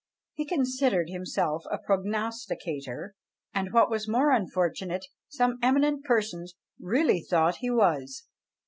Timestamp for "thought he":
7.21-7.69